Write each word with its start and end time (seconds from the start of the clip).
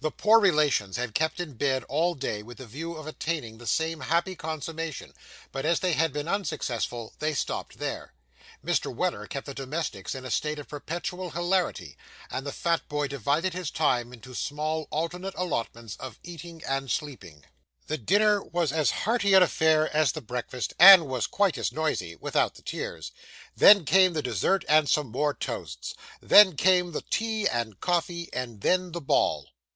The 0.00 0.10
poor 0.10 0.38
relations 0.38 0.98
had 0.98 1.14
kept 1.14 1.40
in 1.40 1.54
bed 1.54 1.82
all 1.84 2.14
day, 2.14 2.42
with 2.42 2.58
the 2.58 2.66
view 2.66 2.92
of 2.94 3.06
attaining 3.06 3.56
the 3.56 3.66
same 3.66 4.00
happy 4.00 4.36
consummation, 4.36 5.14
but, 5.50 5.64
as 5.64 5.80
they 5.80 5.94
had 5.94 6.12
been 6.12 6.28
unsuccessful, 6.28 7.14
they 7.20 7.32
stopped 7.32 7.78
there. 7.78 8.12
Mr. 8.62 8.94
Weller 8.94 9.26
kept 9.26 9.46
the 9.46 9.54
domestics 9.54 10.14
in 10.14 10.26
a 10.26 10.30
state 10.30 10.58
of 10.58 10.68
perpetual 10.68 11.30
hilarity; 11.30 11.96
and 12.30 12.46
the 12.46 12.52
fat 12.52 12.86
boy 12.86 13.08
divided 13.08 13.54
his 13.54 13.70
time 13.70 14.12
into 14.12 14.34
small 14.34 14.88
alternate 14.90 15.32
allotments 15.38 15.96
of 15.96 16.18
eating 16.22 16.62
and 16.68 16.90
sleeping. 16.90 17.46
The 17.86 17.96
dinner 17.96 18.42
was 18.42 18.72
as 18.72 18.90
hearty 18.90 19.32
an 19.32 19.42
affair 19.42 19.88
as 19.96 20.12
the 20.12 20.20
breakfast, 20.20 20.74
and 20.78 21.06
was 21.06 21.26
quite 21.26 21.56
as 21.56 21.72
noisy, 21.72 22.14
without 22.16 22.56
the 22.56 22.62
tears. 22.62 23.10
Then 23.56 23.86
came 23.86 24.12
the 24.12 24.20
dessert 24.20 24.66
and 24.68 24.86
some 24.86 25.06
more 25.06 25.32
toasts. 25.32 25.94
Then 26.20 26.56
came 26.56 26.92
the 26.92 27.04
tea 27.08 27.48
and 27.48 27.80
coffee; 27.80 28.28
and 28.34 28.60
then, 28.60 28.92
the 28.92 29.00
ball. 29.00 29.48